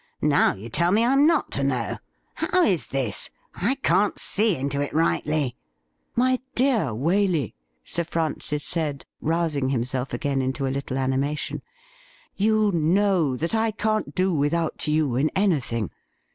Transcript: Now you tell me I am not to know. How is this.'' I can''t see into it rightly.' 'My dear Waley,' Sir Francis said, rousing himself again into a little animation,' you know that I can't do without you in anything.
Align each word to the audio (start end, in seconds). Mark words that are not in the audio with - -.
Now 0.23 0.55
you 0.55 0.67
tell 0.67 0.91
me 0.91 1.05
I 1.05 1.13
am 1.13 1.27
not 1.27 1.51
to 1.51 1.63
know. 1.63 1.99
How 2.33 2.63
is 2.63 2.87
this.'' 2.87 3.29
I 3.55 3.75
can''t 3.83 4.17
see 4.17 4.55
into 4.55 4.81
it 4.81 4.91
rightly.' 4.95 5.55
'My 6.15 6.39
dear 6.55 6.85
Waley,' 6.87 7.53
Sir 7.83 8.03
Francis 8.03 8.63
said, 8.63 9.05
rousing 9.21 9.69
himself 9.69 10.11
again 10.11 10.41
into 10.41 10.65
a 10.65 10.73
little 10.73 10.97
animation,' 10.97 11.61
you 12.45 12.71
know 12.71 13.37
that 13.37 13.53
I 13.53 13.69
can't 13.69 14.15
do 14.15 14.33
without 14.33 14.87
you 14.87 15.15
in 15.15 15.29
anything. 15.35 15.91